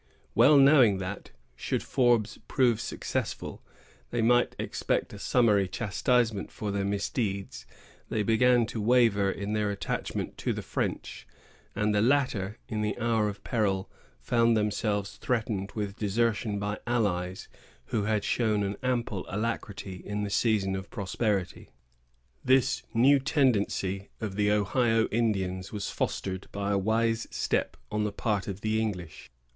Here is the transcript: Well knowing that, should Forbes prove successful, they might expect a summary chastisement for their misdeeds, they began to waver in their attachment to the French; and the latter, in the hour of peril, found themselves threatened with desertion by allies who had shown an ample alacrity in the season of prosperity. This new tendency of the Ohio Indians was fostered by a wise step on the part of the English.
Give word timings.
Well 0.33 0.57
knowing 0.57 0.97
that, 0.97 1.29
should 1.55 1.83
Forbes 1.83 2.39
prove 2.47 2.81
successful, 2.81 3.61
they 4.09 4.23
might 4.23 4.55
expect 4.57 5.13
a 5.13 5.19
summary 5.19 5.67
chastisement 5.67 6.51
for 6.51 6.71
their 6.71 6.83
misdeeds, 6.83 7.67
they 8.09 8.23
began 8.23 8.65
to 8.65 8.81
waver 8.81 9.29
in 9.29 9.53
their 9.53 9.69
attachment 9.69 10.39
to 10.39 10.53
the 10.53 10.63
French; 10.63 11.27
and 11.75 11.93
the 11.93 12.01
latter, 12.01 12.57
in 12.67 12.81
the 12.81 12.97
hour 12.97 13.29
of 13.29 13.43
peril, 13.43 13.91
found 14.19 14.57
themselves 14.57 15.17
threatened 15.17 15.73
with 15.73 15.97
desertion 15.97 16.57
by 16.57 16.79
allies 16.87 17.47
who 17.93 18.05
had 18.05 18.23
shown 18.23 18.63
an 18.63 18.77
ample 18.81 19.23
alacrity 19.29 19.97
in 20.03 20.23
the 20.23 20.31
season 20.31 20.75
of 20.75 20.89
prosperity. 20.89 21.69
This 22.43 22.81
new 22.95 23.19
tendency 23.19 24.09
of 24.19 24.35
the 24.35 24.49
Ohio 24.51 25.05
Indians 25.09 25.71
was 25.71 25.91
fostered 25.91 26.47
by 26.51 26.71
a 26.71 26.77
wise 26.79 27.27
step 27.29 27.77
on 27.91 28.03
the 28.03 28.11
part 28.11 28.47
of 28.47 28.61
the 28.61 28.81
English. 28.81 29.29